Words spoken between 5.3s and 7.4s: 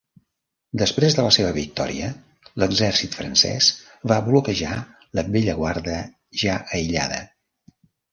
Bellaguarda ja aïllada.